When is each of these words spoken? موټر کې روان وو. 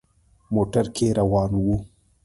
موټر 0.53 0.85
کې 0.95 1.07
روان 1.19 1.51
وو. 1.63 1.75